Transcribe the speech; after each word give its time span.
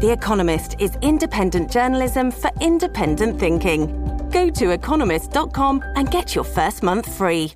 The 0.00 0.10
Economist 0.12 0.76
is 0.78 0.96
independent 1.02 1.70
journalism 1.70 2.30
for 2.30 2.50
independent 2.58 3.38
thinking. 3.38 3.86
Go 4.30 4.48
to 4.48 4.70
economist.com 4.70 5.84
and 5.94 6.10
get 6.10 6.34
your 6.34 6.44
first 6.44 6.82
month 6.82 7.06
free. 7.18 7.52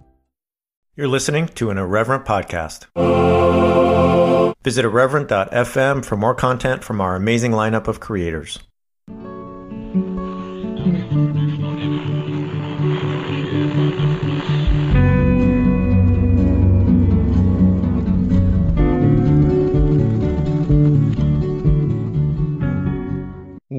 You're 0.95 1.09
listening 1.09 1.49
to 1.55 1.71
an 1.71 1.79
Irreverent 1.79 2.27
podcast. 2.27 2.85
Visit 4.63 4.85
irreverent.fm 4.85 6.05
for 6.05 6.17
more 6.19 6.35
content 6.35 6.85
from 6.85 7.01
our 7.01 7.17
amazing 7.17 7.53
lineup 7.53 7.89
of 7.89 8.01
creators. 8.01 8.59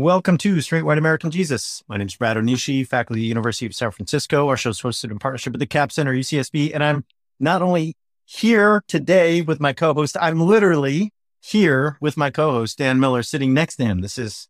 Welcome 0.05 0.37
to 0.37 0.61
Straight 0.61 0.83
White 0.83 0.99
American 0.99 1.31
Jesus. 1.31 1.81
My 1.87 1.97
name 1.97 2.05
is 2.05 2.15
Brad 2.15 2.37
Onishi, 2.37 2.87
faculty 2.87 3.21
at 3.21 3.23
the 3.23 3.27
University 3.27 3.65
of 3.65 3.73
San 3.73 3.89
Francisco. 3.89 4.47
Our 4.49 4.55
show 4.55 4.69
is 4.69 4.79
hosted 4.79 5.09
in 5.09 5.17
partnership 5.17 5.53
with 5.53 5.59
the 5.59 5.65
Capps 5.65 5.95
Center, 5.95 6.13
UCSB. 6.13 6.75
And 6.75 6.83
I'm 6.83 7.05
not 7.39 7.63
only 7.63 7.95
here 8.23 8.83
today 8.87 9.41
with 9.41 9.59
my 9.59 9.73
co-host, 9.73 10.15
I'm 10.21 10.39
literally 10.39 11.11
here 11.41 11.97
with 12.01 12.17
my 12.17 12.29
co-host, 12.29 12.77
Dan 12.77 12.99
Miller, 12.99 13.23
sitting 13.23 13.51
next 13.51 13.77
to 13.77 13.85
him. 13.85 14.01
This 14.01 14.19
is, 14.19 14.47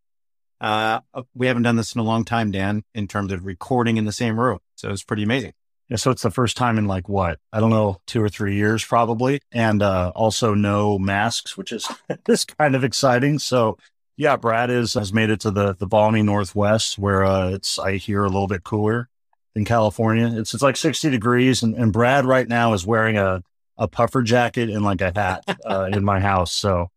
uh, 0.60 1.00
we 1.34 1.48
haven't 1.48 1.64
done 1.64 1.78
this 1.78 1.96
in 1.96 2.02
a 2.02 2.04
long 2.04 2.26
time, 2.26 2.52
Dan, 2.52 2.84
in 2.94 3.08
terms 3.08 3.32
of 3.32 3.46
recording 3.46 3.96
in 3.96 4.04
the 4.04 4.12
same 4.12 4.38
room. 4.38 4.60
So 4.76 4.90
it's 4.90 5.04
pretty 5.04 5.24
amazing. 5.24 5.54
Yeah, 5.88 5.96
so 5.96 6.12
it's 6.12 6.24
the 6.24 6.32
first 6.32 6.58
time 6.58 6.78
in 6.78 6.86
like 6.86 7.08
what 7.08 7.40
I 7.54 7.62
don't 7.62 7.70
know, 7.70 8.02
two 8.08 8.22
or 8.22 8.28
three 8.28 8.56
years 8.56 8.84
probably, 8.84 9.40
and 9.54 9.82
uh, 9.82 10.12
also 10.16 10.54
no 10.54 11.00
masks, 11.00 11.56
which 11.56 11.72
is 11.72 11.88
this 12.26 12.44
kind 12.44 12.76
of 12.76 12.84
exciting. 12.84 13.40
So 13.40 13.78
yeah, 14.18 14.38
Brad 14.38 14.70
is 14.70 14.94
has 14.94 15.12
made 15.12 15.30
it 15.30 15.42
to 15.42 15.52
the 15.52 15.76
the 15.76 15.88
balmy 15.88 16.22
Northwest 16.22 16.98
where 16.98 17.26
uh, 17.26 17.50
it's 17.50 17.78
I 17.80 17.98
hear 17.98 18.24
a 18.24 18.30
little 18.30 18.48
bit 18.48 18.64
cooler 18.64 19.10
in 19.56 19.66
California. 19.66 20.32
It's 20.40 20.54
it's 20.54 20.64
like 20.64 20.78
sixty 20.78 21.10
degrees, 21.10 21.64
and, 21.64 21.76
and 21.76 21.92
Brad 21.92 22.26
right 22.26 22.48
now 22.48 22.74
is 22.74 22.86
wearing 22.86 23.18
a 23.18 23.42
a 23.78 23.88
puffer 23.88 24.22
jacket 24.22 24.70
and 24.70 24.84
like 24.84 25.02
a 25.02 25.12
hat 25.16 25.44
uh, 25.66 25.90
in 25.92 26.04
my 26.04 26.20
house. 26.20 26.54
So 26.54 26.90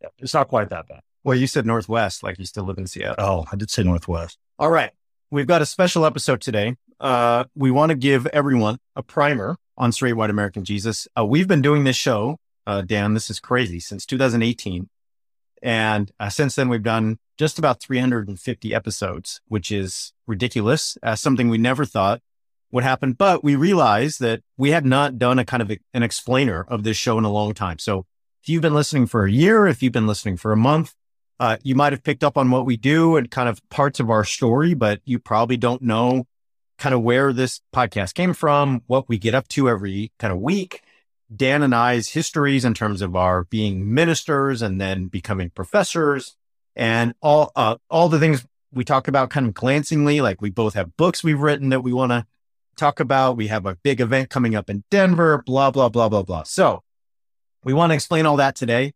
yeah, 0.00 0.08
it's 0.18 0.34
not 0.34 0.48
quite 0.48 0.70
that 0.70 0.88
bad. 0.88 1.00
Well, 1.22 1.36
you 1.36 1.46
said 1.46 1.66
Northwest, 1.66 2.22
like 2.22 2.38
you 2.38 2.44
still 2.44 2.64
live 2.64 2.78
in 2.78 2.86
Seattle. 2.86 3.16
Oh, 3.18 3.44
I 3.50 3.56
did 3.56 3.70
say 3.70 3.82
Northwest. 3.82 4.38
All 4.58 4.70
right. 4.70 4.90
We've 5.30 5.46
got 5.46 5.62
a 5.62 5.66
special 5.66 6.04
episode 6.04 6.40
today. 6.40 6.76
Uh, 7.00 7.44
we 7.54 7.70
want 7.70 7.90
to 7.90 7.96
give 7.96 8.26
everyone 8.28 8.78
a 8.94 9.02
primer 9.02 9.56
on 9.76 9.90
Straight 9.90 10.12
White 10.12 10.30
American 10.30 10.64
Jesus. 10.64 11.08
Uh, 11.18 11.24
we've 11.24 11.48
been 11.48 11.62
doing 11.62 11.84
this 11.84 11.96
show, 11.96 12.38
uh, 12.66 12.82
Dan, 12.82 13.14
this 13.14 13.30
is 13.30 13.40
crazy, 13.40 13.80
since 13.80 14.06
2018. 14.06 14.88
And 15.64 16.12
uh, 16.20 16.28
since 16.28 16.54
then, 16.54 16.68
we've 16.68 16.82
done 16.82 17.18
just 17.38 17.58
about 17.58 17.80
350 17.80 18.74
episodes, 18.74 19.40
which 19.48 19.72
is 19.72 20.12
ridiculous, 20.26 20.98
uh, 21.02 21.16
something 21.16 21.48
we 21.48 21.56
never 21.56 21.86
thought 21.86 22.20
would 22.70 22.84
happen. 22.84 23.14
But 23.14 23.42
we 23.42 23.56
realized 23.56 24.20
that 24.20 24.42
we 24.58 24.70
had 24.70 24.84
not 24.84 25.18
done 25.18 25.38
a 25.38 25.44
kind 25.44 25.62
of 25.62 25.70
a, 25.70 25.78
an 25.94 26.02
explainer 26.02 26.66
of 26.68 26.84
this 26.84 26.98
show 26.98 27.16
in 27.16 27.24
a 27.24 27.32
long 27.32 27.54
time. 27.54 27.78
So 27.78 28.04
if 28.42 28.50
you've 28.50 28.60
been 28.60 28.74
listening 28.74 29.06
for 29.06 29.24
a 29.24 29.32
year, 29.32 29.66
if 29.66 29.82
you've 29.82 29.92
been 29.92 30.06
listening 30.06 30.36
for 30.36 30.52
a 30.52 30.56
month, 30.56 30.92
uh, 31.40 31.56
you 31.62 31.74
might 31.74 31.94
have 31.94 32.04
picked 32.04 32.22
up 32.22 32.36
on 32.36 32.50
what 32.50 32.66
we 32.66 32.76
do 32.76 33.16
and 33.16 33.30
kind 33.30 33.48
of 33.48 33.66
parts 33.70 34.00
of 34.00 34.10
our 34.10 34.22
story, 34.22 34.74
but 34.74 35.00
you 35.06 35.18
probably 35.18 35.56
don't 35.56 35.80
know 35.80 36.26
kind 36.76 36.94
of 36.94 37.00
where 37.00 37.32
this 37.32 37.62
podcast 37.74 38.12
came 38.12 38.34
from, 38.34 38.82
what 38.86 39.08
we 39.08 39.16
get 39.16 39.34
up 39.34 39.48
to 39.48 39.68
every 39.68 40.12
kind 40.18 40.32
of 40.32 40.40
week. 40.40 40.82
Dan 41.34 41.62
and 41.62 41.74
I's 41.74 42.10
histories 42.10 42.64
in 42.64 42.74
terms 42.74 43.02
of 43.02 43.16
our 43.16 43.44
being 43.44 43.92
ministers 43.92 44.62
and 44.62 44.80
then 44.80 45.06
becoming 45.06 45.50
professors 45.50 46.36
and 46.76 47.14
all, 47.20 47.52
uh, 47.56 47.76
all 47.88 48.08
the 48.08 48.18
things 48.18 48.46
we 48.72 48.84
talk 48.84 49.08
about 49.08 49.30
kind 49.30 49.46
of 49.46 49.54
glancingly, 49.54 50.20
like 50.20 50.42
we 50.42 50.50
both 50.50 50.74
have 50.74 50.96
books 50.96 51.22
we've 51.22 51.40
written 51.40 51.68
that 51.70 51.82
we 51.82 51.92
want 51.92 52.10
to 52.10 52.26
talk 52.76 53.00
about. 53.00 53.36
We 53.36 53.46
have 53.46 53.66
a 53.66 53.76
big 53.76 54.00
event 54.00 54.30
coming 54.30 54.54
up 54.54 54.68
in 54.68 54.84
Denver, 54.90 55.42
blah, 55.46 55.70
blah, 55.70 55.88
blah, 55.88 56.08
blah, 56.08 56.22
blah. 56.22 56.42
So 56.42 56.82
we 57.62 57.72
want 57.72 57.90
to 57.90 57.94
explain 57.94 58.26
all 58.26 58.36
that 58.36 58.56
today 58.56 58.92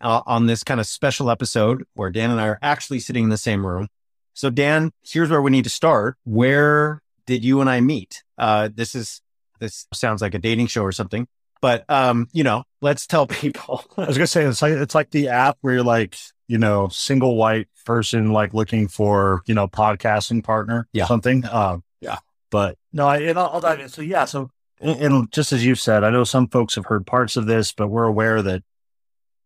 uh, 0.00 0.22
on 0.26 0.46
this 0.46 0.64
kind 0.64 0.80
of 0.80 0.86
special 0.86 1.30
episode 1.30 1.84
where 1.94 2.10
Dan 2.10 2.30
and 2.30 2.40
I 2.40 2.48
are 2.48 2.58
actually 2.60 3.00
sitting 3.00 3.24
in 3.24 3.30
the 3.30 3.36
same 3.36 3.64
room. 3.64 3.88
So 4.34 4.50
Dan, 4.50 4.90
here's 5.02 5.30
where 5.30 5.42
we 5.42 5.50
need 5.50 5.64
to 5.64 5.70
start. 5.70 6.16
Where 6.24 7.00
did 7.26 7.44
you 7.44 7.60
and 7.60 7.70
I 7.70 7.80
meet? 7.80 8.22
Uh, 8.36 8.68
this 8.74 8.94
is, 8.94 9.22
this 9.60 9.86
sounds 9.92 10.22
like 10.22 10.34
a 10.34 10.38
dating 10.38 10.66
show 10.66 10.82
or 10.82 10.92
something, 10.92 11.28
but, 11.60 11.84
um, 11.90 12.28
you 12.32 12.44
know, 12.44 12.64
let's 12.80 13.06
tell 13.06 13.26
people. 13.42 13.84
I 13.96 14.06
was 14.06 14.16
gonna 14.16 14.26
say 14.26 14.44
it's 14.44 14.62
like 14.62 14.72
it's 14.72 14.94
like 14.94 15.10
the 15.10 15.28
app 15.28 15.58
where 15.60 15.74
you're 15.74 15.82
like 15.84 16.16
you 16.48 16.58
know 16.58 16.88
single 16.88 17.36
white 17.36 17.68
person 17.86 18.32
like 18.32 18.52
looking 18.54 18.88
for 18.88 19.42
you 19.46 19.54
know 19.54 19.68
podcasting 19.68 20.42
partner, 20.44 20.88
Yeah. 20.92 21.06
something. 21.06 21.44
Um, 21.46 21.82
Yeah. 22.00 22.18
But 22.50 22.76
no, 22.92 23.06
I 23.06 23.18
and 23.18 23.38
I'll, 23.38 23.50
I'll 23.54 23.60
dive 23.60 23.80
in. 23.80 23.88
So 23.88 24.02
yeah, 24.02 24.24
so 24.24 24.50
and, 24.80 25.00
and 25.00 25.32
just 25.32 25.52
as 25.52 25.64
you 25.64 25.74
said, 25.74 26.02
I 26.04 26.10
know 26.10 26.24
some 26.24 26.48
folks 26.48 26.74
have 26.74 26.86
heard 26.86 27.06
parts 27.06 27.36
of 27.36 27.46
this, 27.46 27.72
but 27.72 27.88
we're 27.88 28.04
aware 28.04 28.42
that 28.42 28.62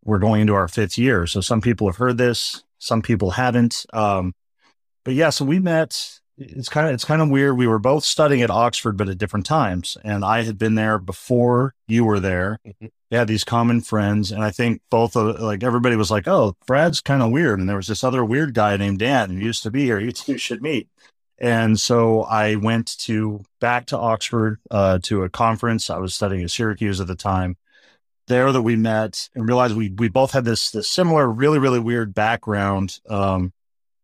we're 0.03 0.19
going 0.19 0.41
into 0.41 0.53
our 0.53 0.67
fifth 0.67 0.97
year. 0.97 1.27
So 1.27 1.41
some 1.41 1.61
people 1.61 1.87
have 1.87 1.97
heard 1.97 2.17
this, 2.17 2.63
some 2.79 3.01
people 3.01 3.31
haven't. 3.31 3.85
Um, 3.93 4.33
but 5.03 5.13
yeah, 5.13 5.29
so 5.29 5.45
we 5.45 5.59
met. 5.59 6.19
It's 6.37 6.67
kind 6.67 6.87
of 6.87 6.93
it's 6.93 7.05
kind 7.05 7.21
of 7.21 7.29
weird. 7.29 7.57
We 7.57 7.67
were 7.67 7.79
both 7.79 8.03
studying 8.03 8.41
at 8.41 8.49
Oxford, 8.49 8.97
but 8.97 9.07
at 9.07 9.17
different 9.17 9.45
times. 9.45 9.97
And 10.03 10.25
I 10.25 10.43
had 10.43 10.57
been 10.57 10.75
there 10.75 10.99
before 10.99 11.73
you 11.87 12.03
were 12.03 12.19
there. 12.19 12.59
Mhm. 12.65 12.91
They 13.09 13.17
had 13.17 13.27
these 13.27 13.45
common 13.45 13.81
friends, 13.81 14.31
and 14.31 14.43
I 14.43 14.51
think 14.51 14.81
both 14.89 15.15
of 15.15 15.39
like 15.39 15.63
everybody 15.63 15.95
was 15.95 16.11
like, 16.11 16.27
"Oh, 16.27 16.55
Brad's 16.67 16.99
kind 16.99 17.21
of 17.21 17.31
weird," 17.31 17.59
and 17.59 17.69
there 17.69 17.77
was 17.77 17.87
this 17.87 18.03
other 18.03 18.25
weird 18.25 18.53
guy 18.53 18.75
named 18.75 18.99
Dan 18.99 19.29
who 19.29 19.37
used 19.37 19.63
to 19.63 19.71
be 19.71 19.85
here. 19.85 19.99
You 19.99 20.11
two 20.11 20.37
should 20.37 20.61
meet. 20.61 20.89
And 21.37 21.79
so 21.79 22.23
I 22.23 22.55
went 22.55 22.97
to 22.99 23.43
back 23.61 23.85
to 23.87 23.97
Oxford 23.97 24.59
uh, 24.71 24.99
to 25.03 25.23
a 25.23 25.29
conference. 25.29 25.89
I 25.89 25.97
was 25.99 26.15
studying 26.15 26.43
at 26.43 26.51
Syracuse 26.51 26.99
at 26.99 27.07
the 27.07 27.15
time. 27.15 27.57
There 28.27 28.51
that 28.51 28.63
we 28.63 28.75
met 28.75 29.29
and 29.35 29.47
realized 29.47 29.77
we 29.77 29.89
we 29.97 30.09
both 30.09 30.31
had 30.31 30.45
this 30.45 30.71
this 30.71 30.89
similar, 30.89 31.29
really 31.31 31.59
really 31.59 31.79
weird 31.79 32.13
background 32.13 32.99
um, 33.09 33.53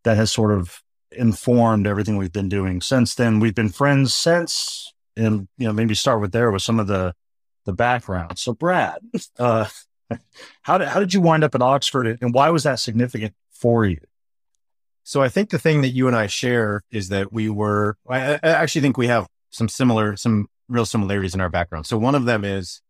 that 0.04 0.16
has 0.18 0.32
sort 0.32 0.52
of 0.52 0.82
informed 1.12 1.88
everything 1.88 2.18
we've 2.18 2.32
been 2.32 2.50
doing 2.50 2.82
since 2.82 3.16
then. 3.16 3.40
We've 3.40 3.56
been 3.56 3.70
friends 3.70 4.14
since, 4.14 4.94
and 5.16 5.48
you 5.58 5.68
know 5.68 5.74
maybe 5.74 5.96
start 5.96 6.22
with 6.22 6.32
there 6.32 6.52
with 6.52 6.62
some 6.62 6.80
of 6.80 6.88
the 6.88 7.14
the 7.66 7.74
background. 7.74 8.40
So 8.40 8.54
Brad, 8.54 9.00
uh, 9.38 9.68
how 10.62 10.78
did 10.78 10.88
how 10.88 11.00
did 11.00 11.14
you 11.14 11.22
wind 11.22 11.44
up 11.44 11.56
at 11.56 11.62
Oxford, 11.62 12.18
and 12.22 12.34
why 12.34 12.50
was 12.50 12.64
that 12.64 12.80
significant 12.80 13.34
for 13.52 13.86
you? 13.86 14.00
So 15.04 15.22
I 15.22 15.30
think 15.30 15.50
the 15.50 15.60
thing 15.60 15.82
that 15.82 15.90
you 15.90 16.08
and 16.08 16.16
I 16.16 16.28
share 16.28 16.84
is 16.92 17.10
that 17.10 17.34
we 17.34 17.50
were, 17.50 17.98
I, 18.08 18.34
I 18.36 18.40
actually 18.44 18.82
think 18.82 18.98
we 18.98 19.08
have 19.08 19.28
some 19.50 19.68
similar, 19.68 20.16
some 20.16 20.48
real 20.70 20.86
similarities 20.86 21.34
in 21.34 21.42
our 21.42 21.50
background. 21.50 21.86
So 21.86 21.98
one 21.98 22.16
of 22.16 22.26
them 22.26 22.46
is, 22.46 22.82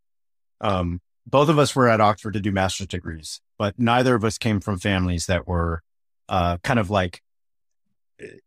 um, 0.60 1.02
both 1.26 1.50
of 1.50 1.58
us 1.58 1.76
were 1.76 1.88
at 1.88 2.02
Oxford 2.02 2.34
to 2.34 2.40
do 2.40 2.52
master's 2.52 2.88
degrees, 2.88 3.42
but 3.58 3.80
neither 3.80 4.16
of 4.16 4.24
us 4.24 4.38
came 4.38 4.60
from 4.60 4.78
families 4.78 5.28
that 5.28 5.48
were, 5.48 5.82
uh, 6.28 6.58
kind 6.64 6.80
of 6.80 6.90
like 6.90 7.22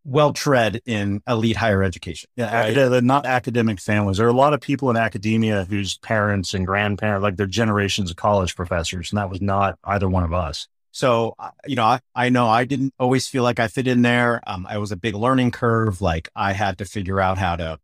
well 0.04 0.32
tread 0.32 0.80
in 0.86 1.22
elite 1.26 1.56
higher 1.56 1.82
education. 1.82 2.28
Yeah, 2.36 2.54
Right. 2.54 2.70
acad- 2.76 2.92
they're 2.92 3.00
not 3.02 3.26
academic 3.26 3.80
families. 3.80 4.18
There 4.18 4.26
are 4.26 4.30
a 4.30 4.34
lot 4.34 4.54
of 4.54 4.60
people 4.60 4.90
in 4.90 4.96
academia 4.96 5.64
whose 5.64 5.98
parents 5.98 6.54
and 6.54 6.66
grandparents, 6.66 7.22
like 7.22 7.36
they're 7.36 7.46
generations 7.46 8.10
of 8.10 8.16
college 8.16 8.54
professors, 8.56 9.10
and 9.10 9.18
that 9.18 9.30
was 9.30 9.40
not 9.40 9.78
either 9.84 10.08
one 10.08 10.22
of 10.24 10.32
us. 10.32 10.68
So, 10.92 11.34
you 11.66 11.74
know, 11.74 11.84
I, 11.84 12.00
I 12.14 12.28
know 12.28 12.46
I 12.46 12.64
didn't 12.64 12.94
always 13.00 13.26
feel 13.26 13.42
like 13.42 13.58
I 13.58 13.66
fit 13.66 13.88
in 13.88 14.02
there. 14.02 14.40
Um, 14.46 14.64
I 14.68 14.78
was 14.78 14.92
a 14.92 14.96
big 14.96 15.14
learning 15.16 15.50
curve. 15.50 16.00
Like 16.00 16.28
I 16.36 16.52
had 16.52 16.78
to 16.78 16.84
figure 16.84 17.20
out 17.20 17.36
how 17.36 17.56
to 17.56 17.80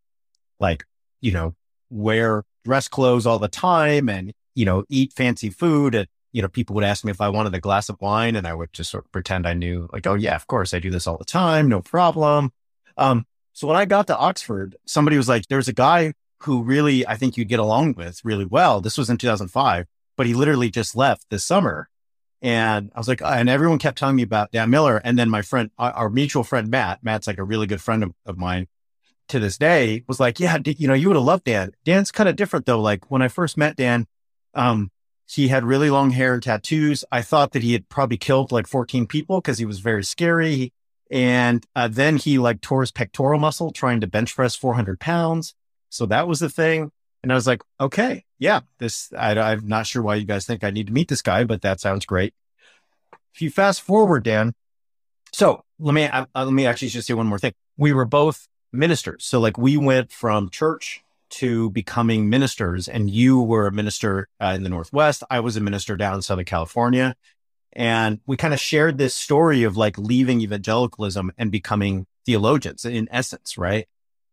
like, 0.61 0.85
you 1.21 1.33
know, 1.33 1.55
wear 1.91 2.45
dress 2.65 2.87
clothes 2.87 3.27
all 3.27 3.41
the 3.41 3.49
time 3.49 4.09
and, 4.09 4.33
you 4.55 4.65
know, 4.65 4.85
eat 4.89 5.13
fancy 5.13 5.51
food. 5.51 5.95
And, 5.97 6.07
you 6.33 6.43
know, 6.43 6.49
people 6.49 6.75
would 6.75 6.85
ask 6.85 7.05
me 7.05 7.11
if 7.11 7.21
I 7.21 7.29
wanted 7.29 7.55
a 7.55 7.61
glass 7.61 7.89
of 7.89 8.01
wine 8.01 8.37
and 8.37 8.47
I 8.47 8.55
would 8.55 8.73
just 8.73 8.91
sort 8.91 9.05
of 9.05 9.13
pretend 9.13 9.47
I 9.47 9.55
knew 9.55 9.89
like, 9.93 10.07
oh 10.07 10.15
yeah, 10.15 10.37
of 10.37 10.47
course 10.47 10.73
I 10.73 10.79
do 10.79 10.91
this 10.91 11.07
all 11.07 11.19
the 11.19 11.25
time. 11.25 11.69
No 11.69 11.81
problem. 11.81 12.53
Um, 12.97 13.27
so 13.53 13.67
when 13.67 13.77
I 13.77 13.85
got 13.85 14.07
to 14.09 14.17
Oxford, 14.17 14.77
somebody 14.87 15.17
was 15.17 15.29
like, 15.29 15.47
there's 15.49 15.69
a 15.69 15.73
guy 15.73 16.15
who 16.43 16.63
really, 16.63 17.07
I 17.07 17.17
think 17.17 17.37
you'd 17.37 17.49
get 17.49 17.59
along 17.59 17.95
with 17.95 18.25
really 18.25 18.45
well. 18.45 18.81
This 18.81 18.97
was 18.97 19.11
in 19.11 19.17
2005, 19.17 19.87
but 20.17 20.27
he 20.27 20.35
literally 20.35 20.71
just 20.71 20.97
left 20.97 21.27
this 21.31 21.45
summer. 21.45 21.89
And 22.43 22.91
I 22.95 22.99
was 22.99 23.09
like, 23.09 23.21
and 23.21 23.51
everyone 23.51 23.79
kept 23.79 23.99
telling 23.99 24.17
me 24.17 24.23
about 24.23 24.51
Dan 24.51 24.71
Miller. 24.71 24.99
And 25.05 25.19
then 25.19 25.29
my 25.29 25.43
friend, 25.43 25.71
our 25.79 26.09
mutual 26.09 26.43
friend, 26.45 26.69
Matt, 26.69 27.03
Matt's 27.03 27.27
like 27.27 27.39
a 27.39 27.45
really 27.45 27.67
good 27.67 27.83
friend 27.83 28.03
of, 28.03 28.13
of 28.25 28.39
mine 28.39 28.67
to 29.29 29.39
this 29.39 29.59
day 29.59 30.05
was 30.07 30.21
like, 30.21 30.41
yeah, 30.41 30.59
you 30.65 30.89
know, 30.89 30.95
you 30.95 31.09
would 31.09 31.17
have 31.17 31.25
loved 31.25 31.45
Dan. 31.45 31.73
Dan's 31.85 32.11
kind 32.11 32.29
of 32.29 32.37
different 32.37 32.67
though. 32.67 32.81
Like 32.81 33.11
when 33.11 33.23
I 33.23 33.29
first 33.29 33.57
met 33.57 33.77
Dan, 33.77 34.07
um, 34.55 34.91
he 35.33 35.49
had 35.49 35.65
really 35.65 35.91
long 35.91 36.11
hair 36.11 36.35
and 36.35 36.43
tattoos. 36.43 37.05
I 37.13 37.23
thought 37.23 37.53
that 37.53 37.63
he 37.63 37.73
had 37.73 37.89
probably 37.89 38.17
killed 38.17 38.51
like 38.51 38.67
14 38.67 39.07
people 39.07 39.41
because 39.41 39.59
he 39.59 39.65
was 39.65 39.79
very 39.79 40.03
scary. 40.03 40.73
And 41.09 41.65
uh, 41.77 41.89
then 41.89 42.17
he 42.17 42.39
like 42.39 42.61
tore 42.61 42.81
his 42.81 42.91
pectoral 42.91 43.39
muscle 43.39 43.71
trying 43.71 44.01
to 44.01 44.09
bench 44.09 44.35
press 44.35 44.57
400 44.57 44.99
pounds. 44.99 45.55
So 45.89 46.07
that 46.07 46.27
was 46.27 46.41
the 46.41 46.49
thing. 46.49 46.91
And 47.23 47.31
I 47.31 47.37
was 47.37 47.47
like, 47.47 47.63
okay, 47.81 48.25
yeah, 48.39 48.61
this, 48.79 49.13
I, 49.17 49.39
I'm 49.39 49.69
not 49.69 49.87
sure 49.87 50.03
why 50.03 50.17
you 50.17 50.25
guys 50.25 50.47
think 50.47 50.65
I 50.65 50.71
need 50.71 50.89
to 50.89 50.93
meet 50.93 51.09
this 51.09 51.23
guy, 51.23 51.45
but 51.45 51.63
that 51.63 51.81
sounds 51.81 52.07
great. 52.07 52.35
If 53.35 53.43
you 53.43 53.51
fast 53.51 53.83
forward, 53.83 54.25
Dan, 54.25 54.55
so 55.33 55.65
let 55.79 55.95
me, 55.95 56.05
uh, 56.07 56.27
let 56.35 56.53
me 56.53 56.67
actually 56.67 56.89
just 56.89 57.07
say 57.07 57.15
one 57.15 57.27
more 57.27 57.39
thing. 57.39 57.53
We 57.77 57.93
were 57.93 58.05
both 58.05 58.49
ministers. 58.73 59.25
So 59.25 59.39
like 59.39 59.59
we 59.59 59.77
went 59.77 60.11
from 60.11 60.51
church 60.51 61.05
to 61.31 61.71
becoming 61.71 62.29
ministers 62.29 62.89
and 62.89 63.11
you 63.11 63.41
were 63.41 63.67
a 63.67 63.73
minister 63.73 64.29
uh, 64.41 64.53
in 64.57 64.63
the 64.63 64.69
Northwest. 64.69 65.23
I 65.31 65.41
was 65.41 65.57
a 65.57 65.61
minister 65.61 65.97
down 65.97 66.15
in 66.15 66.23
Southern 66.23 66.45
California. 66.45 67.15
And 67.73 68.21
we 68.27 68.37
kind 68.37 68.53
of 68.53 68.61
shared 68.61 68.99
this 68.99 69.15
story 69.15 69.63
of 69.63 69.77
like 69.77 69.97
leaving 69.97 70.41
evangelicalism 70.41 71.31
and 71.39 71.53
becoming 71.53 72.07
theologians 72.27 72.85
in 72.85 73.09
essence, 73.11 73.57
right? 73.57 73.87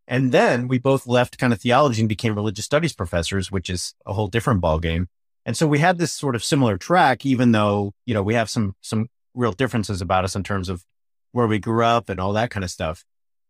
And 0.07 0.31
then 0.31 0.67
we 0.67 0.79
both 0.79 1.05
left 1.05 1.37
kind 1.37 1.53
of 1.53 1.61
theology 1.61 2.01
and 2.01 2.09
became 2.09 2.33
religious 2.33 2.65
studies 2.65 2.93
professors, 2.93 3.51
which 3.51 3.69
is 3.69 3.93
a 4.05 4.13
whole 4.13 4.27
different 4.27 4.61
ballgame. 4.61 5.07
And 5.45 5.55
so 5.55 5.67
we 5.67 5.79
had 5.79 5.97
this 5.97 6.11
sort 6.11 6.35
of 6.35 6.43
similar 6.43 6.77
track, 6.77 7.25
even 7.25 7.51
though, 7.51 7.93
you 8.05 8.13
know, 8.13 8.23
we 8.23 8.33
have 8.33 8.49
some, 8.49 8.75
some 8.81 9.07
real 9.33 9.51
differences 9.51 10.01
about 10.01 10.23
us 10.23 10.35
in 10.35 10.43
terms 10.43 10.67
of 10.67 10.83
where 11.31 11.47
we 11.47 11.59
grew 11.59 11.85
up 11.85 12.09
and 12.09 12.19
all 12.19 12.33
that 12.33 12.49
kind 12.49 12.63
of 12.63 12.71
stuff. 12.71 13.05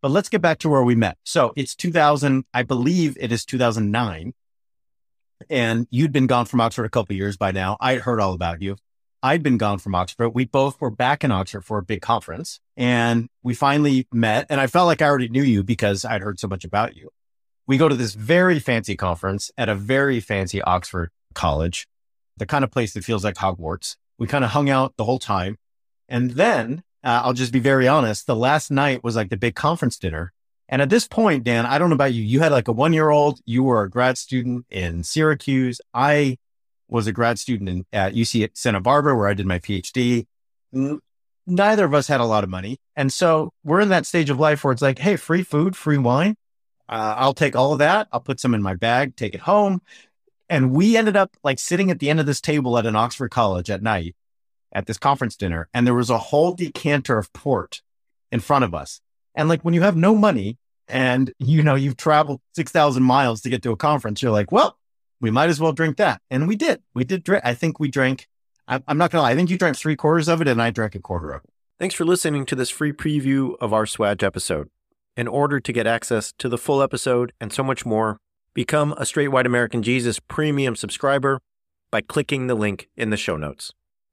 But 0.08 0.14
let's 0.14 0.30
get 0.30 0.42
back 0.42 0.60
to 0.60 0.70
where 0.70 0.84
we 0.84 0.96
met. 0.96 1.18
So 1.26 1.52
it's 1.58 1.76
2000, 1.76 2.46
I 2.54 2.64
believe 2.64 3.18
it 3.20 3.34
is 3.34 3.44
2009. 3.44 4.34
And 5.50 5.86
you'd 5.92 6.14
been 6.14 6.28
gone 6.28 6.46
from 6.46 6.62
Oxford 6.62 6.86
a 6.86 6.90
couple 6.90 7.14
years 7.14 7.36
by 7.36 7.52
now. 7.52 7.76
I'd 7.82 8.00
heard 8.00 8.22
all 8.22 8.32
about 8.32 8.62
you. 8.62 8.78
I'd 9.22 9.44
been 9.44 9.58
gone 9.58 9.80
from 9.80 9.96
Oxford. 9.96 10.30
We 10.30 10.46
both 10.46 10.80
were 10.80 10.92
back 10.92 11.26
in 11.26 11.32
Oxford 11.34 11.66
for 11.66 11.78
a 11.78 11.84
big 11.84 12.00
conference 12.00 12.62
and 12.78 13.28
we 13.44 13.54
finally 13.54 14.08
met. 14.14 14.46
And 14.50 14.62
I 14.62 14.68
felt 14.68 14.88
like 14.88 15.02
I 15.02 15.08
already 15.08 15.28
knew 15.28 15.44
you 15.44 15.62
because 15.62 16.06
I'd 16.06 16.22
heard 16.22 16.40
so 16.40 16.48
much 16.48 16.64
about 16.64 16.96
you. 16.96 17.10
We 17.68 17.78
go 17.78 17.90
to 17.90 17.96
this 17.96 18.14
very 18.14 18.60
fancy 18.60 18.96
conference 18.96 19.52
at 19.58 19.68
a 19.68 19.76
very 19.76 20.22
fancy 20.22 20.62
Oxford 20.62 21.12
college, 21.34 21.86
the 22.38 22.46
kind 22.46 22.64
of 22.64 22.72
place 22.72 22.94
that 22.94 23.04
feels 23.04 23.26
like 23.26 23.36
Hogwarts. 23.36 23.98
We 24.18 24.26
kind 24.26 24.46
of 24.46 24.52
hung 24.52 24.70
out 24.70 24.94
the 24.96 25.04
whole 25.04 25.20
time. 25.20 25.58
And 26.08 26.32
then 26.32 26.84
uh, 27.08 27.22
I'll 27.24 27.34
just 27.34 27.54
be 27.54 27.60
very 27.60 27.88
honest. 27.88 28.28
The 28.28 28.36
last 28.36 28.70
night 28.70 29.02
was 29.02 29.16
like 29.16 29.30
the 29.30 29.38
big 29.38 29.56
conference 29.56 29.98
dinner. 29.98 30.34
And 30.68 30.82
at 30.82 30.90
this 30.90 31.08
point, 31.08 31.46
Dan, 31.46 31.66
I 31.66 31.78
don't 31.78 31.90
know 31.90 31.96
about 31.96 32.14
you. 32.14 32.22
You 32.22 32.42
had 32.42 32.52
like 32.52 32.68
a 32.68 32.74
one 32.74 32.92
year 32.92 33.10
old. 33.10 33.40
You 33.46 33.64
were 33.64 33.82
a 33.82 33.90
grad 33.90 34.18
student 34.18 34.66
in 34.70 35.06
Syracuse. 35.06 35.80
I 35.94 36.38
was 36.90 37.08
a 37.08 37.14
grad 37.14 37.40
student 37.40 37.70
in, 37.70 37.86
at 37.94 38.14
UC 38.14 38.50
Santa 38.56 38.82
Barbara, 38.82 39.16
where 39.16 39.30
I 39.30 39.34
did 39.34 39.46
my 39.46 39.58
PhD. 39.58 40.28
Neither 40.74 41.86
of 41.86 41.94
us 41.94 42.10
had 42.10 42.20
a 42.20 42.26
lot 42.26 42.44
of 42.44 42.50
money. 42.50 42.78
And 42.98 43.14
so 43.14 43.54
we're 43.64 43.80
in 43.80 43.88
that 43.88 44.06
stage 44.06 44.30
of 44.30 44.38
life 44.38 44.66
where 44.66 44.74
it's 44.74 44.82
like, 44.82 45.00
Hey, 45.00 45.16
free 45.16 45.44
food, 45.44 45.78
free 45.78 45.98
wine. 45.98 46.36
Uh, 46.90 47.16
I'll 47.18 47.34
take 47.34 47.56
all 47.56 47.72
of 47.72 47.80
that. 47.80 48.10
I'll 48.12 48.20
put 48.20 48.42
some 48.42 48.54
in 48.54 48.62
my 48.62 48.74
bag, 48.74 49.16
take 49.16 49.34
it 49.34 49.42
home. 49.42 49.82
And 50.50 50.72
we 50.72 50.98
ended 50.98 51.16
up 51.16 51.38
like 51.42 51.60
sitting 51.60 51.90
at 51.90 52.00
the 52.00 52.10
end 52.10 52.20
of 52.20 52.26
this 52.26 52.42
table 52.42 52.78
at 52.78 52.86
an 52.86 52.98
Oxford 52.98 53.30
college 53.30 53.70
at 53.70 53.82
night 53.82 54.14
at 54.74 54.86
this 54.86 54.98
conference 54.98 55.36
dinner. 55.36 55.70
And 55.74 55.86
there 55.86 55.94
was 55.94 56.10
a 56.10 56.18
whole 56.18 56.54
decanter 56.54 57.18
of 57.18 57.32
port 57.34 57.82
in 58.32 58.40
front 58.40 58.66
of 58.66 58.74
us. 58.74 59.02
And 59.36 59.50
like 59.50 59.62
when 59.64 59.74
you 59.74 59.82
have 59.82 59.96
no 59.96 60.16
money 60.16 60.58
and 60.88 61.32
you 61.40 61.64
know, 61.64 61.76
you've 61.76 61.98
traveled 61.98 62.42
6,000 62.56 63.04
miles 63.04 63.42
to 63.42 63.50
get 63.50 63.64
to 63.64 63.72
a 63.72 63.78
conference, 63.78 64.22
you're 64.22 64.32
like, 64.32 64.52
well, 64.52 64.78
we 65.20 65.32
might 65.32 65.50
as 65.50 65.60
well 65.60 65.72
drink 65.72 65.98
that. 65.98 66.22
And 66.30 66.48
we 66.48 66.56
did. 66.56 66.82
We 66.94 67.04
did 67.04 67.24
drink. 67.24 67.44
I 67.46 67.54
think 67.54 67.80
we 67.80 67.90
drank. 67.90 68.28
I'm 68.68 68.98
not 68.98 69.12
going 69.12 69.20
to 69.20 69.24
lie. 69.24 69.32
I 69.32 69.36
think 69.36 69.50
you 69.50 69.58
drank 69.58 69.78
three 69.78 69.96
quarters 69.96 70.28
of 70.28 70.42
it 70.42 70.48
and 70.48 70.62
I 70.62 70.72
drank 70.72 70.94
a 70.94 71.00
quarter 71.00 71.32
of 71.32 71.44
it. 71.44 71.50
Thanks 71.80 71.96
for 71.96 72.06
listening 72.06 72.46
to 72.48 72.56
this 72.56 72.70
free 72.70 72.92
preview 72.92 73.56
of 73.62 73.72
our 73.72 73.86
SWAJ 73.86 74.24
episode. 74.24 74.70
In 75.16 75.28
order 75.28 75.60
to 75.60 75.74
get 75.74 75.88
access 75.88 76.34
to 76.38 76.50
the 76.50 76.58
full 76.58 76.82
episode 76.82 77.32
and 77.40 77.52
so 77.54 77.64
much 77.64 77.86
more, 77.86 78.20
become 78.54 78.94
a 78.98 79.06
Straight 79.06 79.30
White 79.30 79.46
American 79.46 79.84
Jesus 79.84 80.20
premium 80.20 80.76
subscriber 80.76 81.40
by 81.92 82.02
clicking 82.02 82.48
the 82.48 82.56
link 82.56 82.90
in 82.98 83.10
the 83.10 83.18
show 83.18 83.38
notes. 83.38 83.72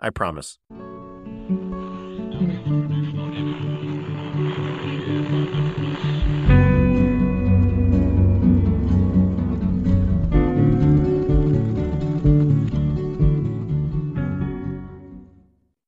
I 0.00 0.10
promise. 0.10 0.58